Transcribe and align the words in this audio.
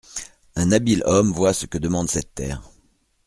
Un 0.55 0.71
habile 0.71 1.03
homme 1.05 1.31
voit 1.31 1.53
ce 1.53 1.67
que 1.67 1.77
demande 1.77 2.09
cette 2.09 2.33
terre. 2.33 2.63